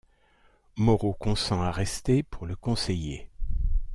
[0.77, 3.29] Moreau consent à rester pour le conseiller.